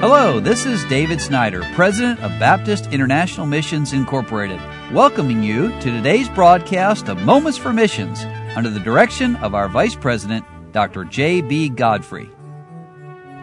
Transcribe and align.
Hello, 0.00 0.38
this 0.38 0.64
is 0.64 0.84
David 0.84 1.20
Snyder, 1.20 1.60
President 1.74 2.20
of 2.20 2.30
Baptist 2.38 2.92
International 2.92 3.46
Missions 3.46 3.92
Incorporated, 3.92 4.60
welcoming 4.92 5.42
you 5.42 5.70
to 5.80 5.90
today's 5.90 6.28
broadcast 6.28 7.08
of 7.08 7.20
Moments 7.22 7.58
for 7.58 7.72
Missions 7.72 8.22
under 8.54 8.70
the 8.70 8.78
direction 8.78 9.34
of 9.36 9.56
our 9.56 9.68
Vice 9.68 9.96
President, 9.96 10.44
Dr. 10.70 11.02
J.B. 11.02 11.70
Godfrey. 11.70 12.30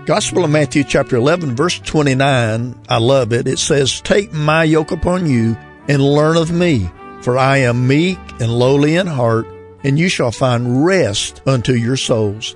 Gospel 0.05 0.45
of 0.45 0.49
Matthew, 0.49 0.85
chapter 0.85 1.17
11, 1.17 1.57
verse 1.57 1.77
29, 1.79 2.79
I 2.87 2.97
love 2.99 3.33
it. 3.33 3.49
It 3.49 3.59
says, 3.59 3.99
Take 3.99 4.31
my 4.31 4.63
yoke 4.63 4.91
upon 4.91 5.29
you 5.29 5.57
and 5.89 6.01
learn 6.01 6.37
of 6.37 6.53
me, 6.53 6.89
for 7.21 7.37
I 7.37 7.57
am 7.57 7.85
meek 7.85 8.17
and 8.39 8.49
lowly 8.49 8.95
in 8.95 9.07
heart, 9.07 9.45
and 9.83 9.99
you 9.99 10.07
shall 10.07 10.31
find 10.31 10.85
rest 10.85 11.41
unto 11.45 11.73
your 11.73 11.97
souls. 11.97 12.55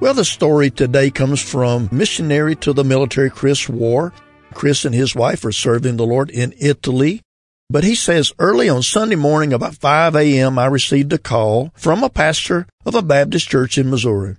Well, 0.00 0.14
the 0.14 0.24
story 0.24 0.70
today 0.70 1.10
comes 1.10 1.42
from 1.42 1.90
missionary 1.92 2.56
to 2.56 2.72
the 2.72 2.84
military 2.84 3.28
Chris 3.28 3.68
War. 3.68 4.14
Chris 4.54 4.86
and 4.86 4.94
his 4.94 5.14
wife 5.14 5.44
are 5.44 5.52
serving 5.52 5.98
the 5.98 6.06
Lord 6.06 6.30
in 6.30 6.54
Italy. 6.58 7.20
But 7.68 7.84
he 7.84 7.94
says 7.94 8.32
early 8.38 8.66
on 8.70 8.82
Sunday 8.82 9.16
morning 9.16 9.52
about 9.52 9.74
5 9.74 10.16
a.m. 10.16 10.58
I 10.58 10.64
received 10.66 11.12
a 11.12 11.18
call 11.18 11.70
from 11.76 12.02
a 12.02 12.08
pastor 12.08 12.66
of 12.86 12.94
a 12.94 13.02
Baptist 13.02 13.50
church 13.50 13.76
in 13.76 13.90
Missouri. 13.90 14.36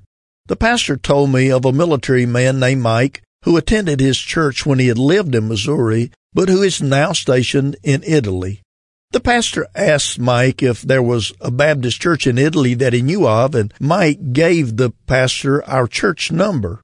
The 0.48 0.56
pastor 0.56 0.98
told 0.98 1.30
me 1.30 1.52
of 1.52 1.64
a 1.64 1.72
military 1.72 2.26
man 2.26 2.60
named 2.60 2.82
Mike 2.82 3.22
who 3.46 3.56
attended 3.56 4.00
his 4.00 4.18
church 4.18 4.66
when 4.66 4.80
he 4.80 4.88
had 4.88 4.98
lived 4.98 5.36
in 5.36 5.48
Missouri, 5.48 6.12
but 6.34 6.50
who 6.50 6.64
is 6.64 6.82
now 6.82 7.14
stationed 7.14 7.76
in 7.84 8.02
Italy. 8.04 8.64
The 9.12 9.20
pastor 9.20 9.68
asked 9.76 10.20
Mike 10.20 10.64
if 10.64 10.82
there 10.82 11.04
was 11.04 11.34
a 11.42 11.52
Baptist 11.52 12.00
church 12.02 12.26
in 12.26 12.38
Italy 12.38 12.74
that 12.76 12.94
he 12.94 13.02
knew 13.02 13.28
of, 13.28 13.56
and 13.56 13.74
Mike 13.78 14.32
gave 14.32 14.78
the 14.78 14.92
pastor 15.06 15.64
our 15.66 15.86
church 15.86 16.32
number. 16.32 16.82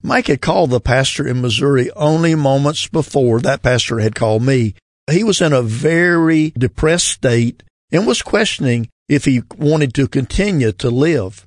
Mike 0.00 0.28
had 0.28 0.40
called 0.40 0.70
the 0.70 0.80
pastor 0.80 1.26
in 1.26 1.40
Missouri 1.40 1.90
only 1.92 2.36
moments 2.36 2.86
before 2.86 3.40
that 3.40 3.62
pastor 3.62 3.98
had 3.98 4.14
called 4.14 4.42
me. 4.42 4.74
He 5.10 5.24
was 5.24 5.40
in 5.40 5.52
a 5.52 5.62
very 5.62 6.52
depressed 6.56 7.08
state 7.08 7.62
and 7.90 8.06
was 8.06 8.22
questioning 8.22 8.88
if 9.08 9.24
he 9.24 9.42
wanted 9.56 9.94
to 9.94 10.06
continue 10.06 10.72
to 10.72 10.90
live. 10.90 11.44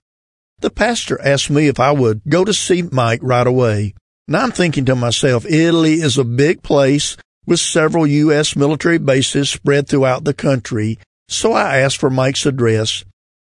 The 0.60 0.70
pastor 0.70 1.22
asked 1.22 1.50
me 1.50 1.68
if 1.68 1.80
I 1.80 1.92
would 1.92 2.22
go 2.28 2.44
to 2.44 2.54
see 2.54 2.82
Mike 2.82 3.22
right 3.24 3.48
away. 3.48 3.94
Now 4.28 4.42
I'm 4.44 4.52
thinking 4.52 4.86
to 4.86 4.96
myself, 4.96 5.46
Italy 5.46 6.02
is 6.02 6.18
a 6.18 6.24
big 6.24 6.64
place 6.64 7.16
with 7.48 7.60
several 7.60 8.06
U.S. 8.06 8.56
military 8.56 9.00
bases 9.00 9.50
spread 9.50 9.88
throughout 9.88 10.26
the 10.26 10.34
country, 10.34 11.00
so 11.30 11.54
I 11.54 11.78
asked 11.78 11.98
for 11.98 12.10
Mike's 12.10 12.46
address. 12.46 13.04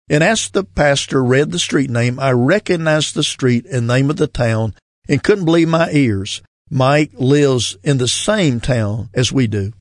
And 0.09 0.25
as 0.25 0.51
the 0.51 0.65
pastor 0.65 1.23
read 1.23 1.53
the 1.53 1.59
street 1.59 1.91
name, 1.91 2.19
I 2.19 2.33
recognized 2.33 3.15
the 3.15 3.23
street 3.23 3.67
and 3.67 3.87
name 3.87 4.11
of 4.11 4.17
the 4.17 4.27
town 4.27 4.75
and 5.09 5.23
couldn't 5.23 5.45
believe 5.45 5.69
my 5.69 5.91
ears. 5.93 6.43
Mike 6.69 7.11
lives 7.15 7.77
in 7.85 7.99
the 7.99 8.09
same 8.09 8.59
town 8.59 9.11
as 9.15 9.33
we 9.33 9.47
do. 9.47 9.73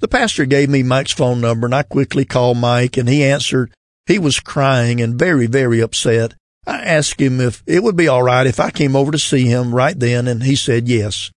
The 0.00 0.08
pastor 0.08 0.44
gave 0.44 0.68
me 0.68 0.82
Mike's 0.82 1.12
phone 1.12 1.40
number 1.40 1.66
and 1.66 1.74
I 1.74 1.82
quickly 1.82 2.24
called 2.24 2.58
Mike 2.58 2.96
and 2.96 3.08
he 3.08 3.24
answered. 3.24 3.72
He 4.06 4.18
was 4.18 4.40
crying 4.40 5.00
and 5.00 5.18
very, 5.18 5.46
very 5.46 5.80
upset. 5.80 6.34
I 6.66 6.82
asked 6.82 7.20
him 7.20 7.40
if 7.40 7.62
it 7.66 7.82
would 7.82 7.96
be 7.96 8.08
all 8.08 8.22
right 8.22 8.46
if 8.46 8.60
I 8.60 8.70
came 8.70 8.96
over 8.96 9.12
to 9.12 9.18
see 9.18 9.46
him 9.46 9.74
right 9.74 9.98
then 9.98 10.28
and 10.28 10.42
he 10.42 10.56
said 10.56 10.88
yes. 10.88 11.30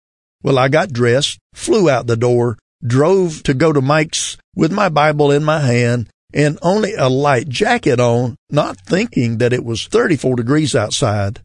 Well, 0.46 0.60
I 0.60 0.68
got 0.68 0.92
dressed, 0.92 1.40
flew 1.54 1.90
out 1.90 2.06
the 2.06 2.16
door, 2.16 2.56
drove 2.80 3.42
to 3.42 3.52
go 3.52 3.72
to 3.72 3.80
Mike's 3.80 4.38
with 4.54 4.70
my 4.70 4.88
Bible 4.88 5.32
in 5.32 5.42
my 5.42 5.58
hand 5.58 6.08
and 6.32 6.56
only 6.62 6.94
a 6.94 7.08
light 7.08 7.48
jacket 7.48 7.98
on, 7.98 8.36
not 8.48 8.78
thinking 8.78 9.38
that 9.38 9.52
it 9.52 9.64
was 9.64 9.88
34 9.88 10.36
degrees 10.36 10.76
outside. 10.76 11.40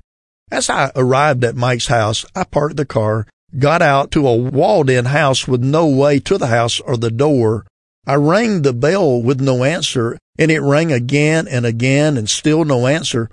As 0.52 0.70
I 0.70 0.92
arrived 0.96 1.44
at 1.44 1.56
Mike's 1.56 1.88
house, 1.88 2.28
I 2.36 2.44
parked 2.44 2.78
the 2.78 2.86
car, 2.86 3.26
got 3.58 3.82
out 3.82 4.12
to 4.12 4.28
a 4.28 4.36
walled 4.36 4.88
in 4.88 5.06
house 5.06 5.48
with 5.48 5.64
no 5.64 5.88
way 5.88 6.20
to 6.20 6.38
the 6.38 6.54
house 6.54 6.80
or 6.80 6.96
the 6.96 7.10
door. 7.10 7.66
I 8.06 8.14
rang 8.18 8.62
the 8.62 8.72
bell 8.72 9.20
with 9.20 9.42
no 9.42 9.64
answer 9.64 10.20
and 10.38 10.52
it 10.52 10.62
rang 10.62 10.92
again 10.92 11.48
and 11.48 11.66
again 11.66 12.18
and 12.18 12.30
still 12.30 12.66
no 12.66 12.86
answer. 12.86 13.32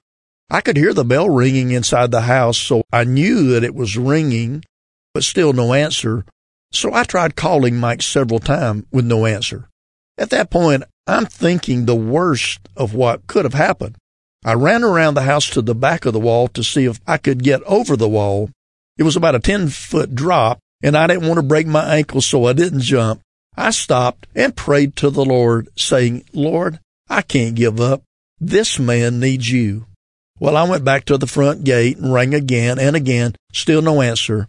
I 0.48 0.62
could 0.62 0.78
hear 0.78 0.94
the 0.94 1.04
bell 1.04 1.28
ringing 1.28 1.72
inside 1.72 2.10
the 2.10 2.22
house, 2.22 2.56
so 2.56 2.84
I 2.90 3.04
knew 3.04 3.50
that 3.50 3.64
it 3.64 3.74
was 3.74 3.98
ringing 3.98 4.64
but 5.18 5.24
still 5.24 5.52
no 5.52 5.72
answer. 5.72 6.24
So 6.70 6.94
I 6.94 7.02
tried 7.02 7.34
calling 7.34 7.76
Mike 7.76 8.02
several 8.02 8.38
times 8.38 8.84
with 8.92 9.04
no 9.04 9.26
answer. 9.26 9.68
At 10.16 10.30
that 10.30 10.48
point, 10.48 10.84
I'm 11.08 11.26
thinking 11.26 11.86
the 11.86 11.96
worst 11.96 12.60
of 12.76 12.94
what 12.94 13.26
could 13.26 13.44
have 13.44 13.54
happened. 13.54 13.96
I 14.44 14.52
ran 14.52 14.84
around 14.84 15.14
the 15.14 15.22
house 15.22 15.50
to 15.50 15.60
the 15.60 15.74
back 15.74 16.04
of 16.04 16.12
the 16.12 16.20
wall 16.20 16.46
to 16.46 16.62
see 16.62 16.84
if 16.84 17.00
I 17.04 17.16
could 17.16 17.42
get 17.42 17.64
over 17.64 17.96
the 17.96 18.08
wall. 18.08 18.50
It 18.96 19.02
was 19.02 19.16
about 19.16 19.34
a 19.34 19.40
10 19.40 19.70
foot 19.70 20.14
drop 20.14 20.60
and 20.84 20.96
I 20.96 21.08
didn't 21.08 21.26
want 21.26 21.38
to 21.38 21.42
break 21.42 21.66
my 21.66 21.96
ankle 21.96 22.20
so 22.20 22.44
I 22.44 22.52
didn't 22.52 22.82
jump. 22.82 23.20
I 23.56 23.70
stopped 23.70 24.28
and 24.36 24.54
prayed 24.54 24.94
to 24.96 25.10
the 25.10 25.24
Lord 25.24 25.68
saying, 25.76 26.26
Lord, 26.32 26.78
I 27.08 27.22
can't 27.22 27.56
give 27.56 27.80
up. 27.80 28.04
This 28.38 28.78
man 28.78 29.18
needs 29.18 29.50
you. 29.50 29.86
Well, 30.38 30.56
I 30.56 30.62
went 30.62 30.84
back 30.84 31.06
to 31.06 31.18
the 31.18 31.26
front 31.26 31.64
gate 31.64 31.96
and 31.96 32.14
rang 32.14 32.34
again 32.34 32.78
and 32.78 32.94
again, 32.94 33.34
still 33.52 33.82
no 33.82 34.00
answer. 34.00 34.46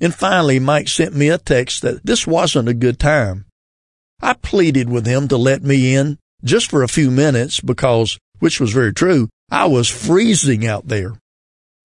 And 0.00 0.14
finally, 0.14 0.58
Mike 0.58 0.88
sent 0.88 1.14
me 1.14 1.28
a 1.28 1.38
text 1.38 1.82
that 1.82 2.04
this 2.04 2.26
wasn't 2.26 2.68
a 2.68 2.74
good 2.74 2.98
time. 2.98 3.46
I 4.20 4.34
pleaded 4.34 4.88
with 4.88 5.06
him 5.06 5.28
to 5.28 5.36
let 5.36 5.62
me 5.62 5.94
in 5.94 6.18
just 6.44 6.70
for 6.70 6.82
a 6.82 6.88
few 6.88 7.10
minutes 7.10 7.60
because, 7.60 8.18
which 8.38 8.60
was 8.60 8.72
very 8.72 8.92
true, 8.92 9.28
I 9.50 9.66
was 9.66 9.88
freezing 9.88 10.66
out 10.66 10.88
there. 10.88 11.14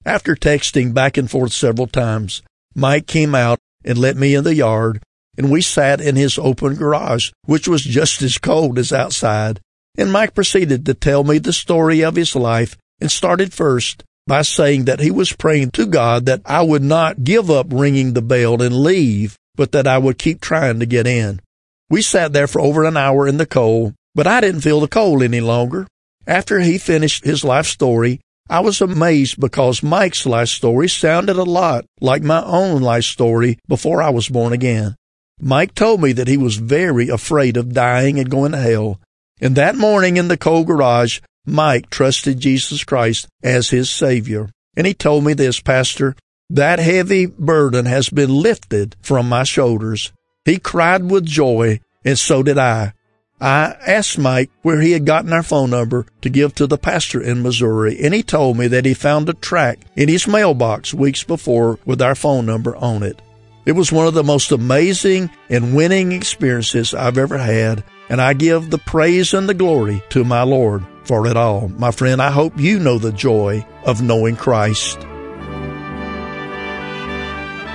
After 0.05 0.35
texting 0.35 0.93
back 0.93 1.17
and 1.17 1.29
forth 1.29 1.53
several 1.53 1.87
times, 1.87 2.41
Mike 2.75 3.07
came 3.07 3.33
out 3.33 3.59
and 3.85 3.97
let 3.97 4.17
me 4.17 4.35
in 4.35 4.43
the 4.43 4.55
yard, 4.55 5.01
and 5.37 5.49
we 5.49 5.61
sat 5.61 6.01
in 6.01 6.15
his 6.15 6.37
open 6.37 6.75
garage, 6.75 7.31
which 7.45 7.67
was 7.67 7.83
just 7.83 8.21
as 8.21 8.37
cold 8.37 8.77
as 8.77 8.91
outside. 8.91 9.59
And 9.97 10.11
Mike 10.11 10.33
proceeded 10.33 10.85
to 10.85 10.93
tell 10.93 11.23
me 11.23 11.37
the 11.37 11.53
story 11.53 12.03
of 12.03 12.15
his 12.15 12.35
life 12.35 12.77
and 12.99 13.11
started 13.11 13.53
first 13.53 14.03
by 14.27 14.41
saying 14.41 14.85
that 14.85 14.99
he 14.99 15.11
was 15.11 15.33
praying 15.33 15.71
to 15.71 15.85
God 15.85 16.25
that 16.25 16.41
I 16.45 16.61
would 16.61 16.83
not 16.83 17.23
give 17.23 17.51
up 17.51 17.67
ringing 17.69 18.13
the 18.13 18.21
bell 18.21 18.61
and 18.61 18.75
leave, 18.75 19.37
but 19.55 19.71
that 19.73 19.87
I 19.87 19.97
would 19.97 20.17
keep 20.17 20.39
trying 20.41 20.79
to 20.79 20.85
get 20.85 21.07
in. 21.07 21.41
We 21.89 22.01
sat 22.01 22.33
there 22.33 22.47
for 22.47 22.61
over 22.61 22.85
an 22.85 22.97
hour 22.97 23.27
in 23.27 23.37
the 23.37 23.45
cold, 23.45 23.93
but 24.15 24.27
I 24.27 24.41
didn't 24.41 24.61
feel 24.61 24.79
the 24.79 24.87
cold 24.87 25.21
any 25.21 25.41
longer. 25.41 25.87
After 26.25 26.59
he 26.59 26.77
finished 26.77 27.25
his 27.25 27.43
life 27.43 27.65
story, 27.65 28.21
I 28.49 28.61
was 28.61 28.81
amazed 28.81 29.39
because 29.39 29.83
Mike's 29.83 30.25
life 30.25 30.49
story 30.49 30.87
sounded 30.89 31.37
a 31.37 31.43
lot 31.43 31.85
like 32.01 32.23
my 32.23 32.43
own 32.43 32.81
life 32.81 33.05
story 33.05 33.57
before 33.67 34.01
I 34.01 34.09
was 34.09 34.29
born 34.29 34.53
again. 34.53 34.95
Mike 35.39 35.75
told 35.75 36.01
me 36.01 36.13
that 36.13 36.27
he 36.27 36.37
was 36.37 36.57
very 36.57 37.09
afraid 37.09 37.57
of 37.57 37.73
dying 37.73 38.19
and 38.19 38.29
going 38.29 38.51
to 38.51 38.57
hell. 38.57 38.99
And 39.41 39.55
that 39.55 39.75
morning 39.75 40.17
in 40.17 40.27
the 40.27 40.37
cold 40.37 40.67
garage, 40.67 41.19
Mike 41.45 41.89
trusted 41.89 42.39
Jesus 42.39 42.83
Christ 42.83 43.27
as 43.43 43.69
his 43.69 43.89
Savior. 43.89 44.49
And 44.75 44.87
he 44.87 44.93
told 44.93 45.25
me 45.25 45.33
this, 45.33 45.59
Pastor, 45.59 46.15
that 46.49 46.79
heavy 46.79 47.25
burden 47.25 47.85
has 47.85 48.09
been 48.09 48.29
lifted 48.29 48.95
from 49.01 49.27
my 49.27 49.43
shoulders. 49.43 50.11
He 50.45 50.57
cried 50.57 51.09
with 51.09 51.25
joy, 51.25 51.79
and 52.05 52.17
so 52.17 52.43
did 52.43 52.57
I. 52.57 52.93
I 53.41 53.75
asked 53.85 54.17
Mike 54.17 54.51
where 54.61 54.79
he 54.79 54.91
had 54.91 55.05
gotten 55.05 55.33
our 55.33 55.43
phone 55.43 55.69
number 55.69 56.05
to 56.21 56.29
give 56.29 56.55
to 56.55 56.67
the 56.67 56.77
pastor 56.77 57.21
in 57.21 57.43
Missouri, 57.43 57.99
and 58.01 58.13
he 58.13 58.23
told 58.23 58.57
me 58.57 58.67
that 58.67 58.85
he 58.85 58.93
found 58.93 59.27
a 59.27 59.33
track 59.33 59.79
in 59.97 60.07
his 60.07 60.27
mailbox 60.27 60.93
weeks 60.93 61.23
before 61.23 61.77
with 61.85 62.01
our 62.01 62.15
phone 62.15 62.45
number 62.45 62.75
on 62.77 63.03
it. 63.03 63.21
It 63.65 63.73
was 63.73 63.91
one 63.91 64.07
of 64.07 64.13
the 64.13 64.23
most 64.23 64.51
amazing 64.51 65.29
and 65.49 65.75
winning 65.75 66.13
experiences 66.13 66.93
I've 66.93 67.17
ever 67.17 67.37
had, 67.37 67.83
and 68.09 68.21
I 68.21 68.33
give 68.33 68.69
the 68.69 68.77
praise 68.77 69.33
and 69.33 69.49
the 69.49 69.53
glory 69.53 70.01
to 70.09 70.23
my 70.23 70.43
Lord 70.43 70.85
for 71.03 71.27
it 71.27 71.37
all. 71.37 71.69
My 71.69 71.91
friend, 71.91 72.21
I 72.21 72.31
hope 72.31 72.59
you 72.59 72.79
know 72.79 72.97
the 72.97 73.11
joy 73.11 73.65
of 73.85 74.01
knowing 74.01 74.35
Christ. 74.35 74.99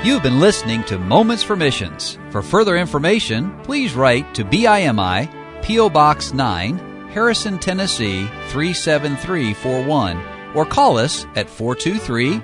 You've 0.05 0.23
been 0.23 0.41
listening 0.41 0.85
to 0.85 0.99
Moments 0.99 1.43
for 1.43 1.57
Missions. 1.57 2.19
For 2.31 2.41
further 2.41 2.77
information, 2.77 3.59
please 3.65 3.95
write 3.95 4.33
to 4.37 4.45
BIMI, 4.45 5.29
P.O. 5.63 5.91
Box 5.91 6.33
9, 6.33 7.09
Harrison, 7.09 7.59
Tennessee 7.59 8.29
37341, 8.51 10.23
or 10.55 10.65
call 10.65 10.99
us 10.99 11.27
at 11.35 11.51
423 11.51 12.41